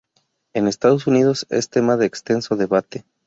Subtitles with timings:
[0.55, 3.05] En Estados Unidos es tema de extenso debate.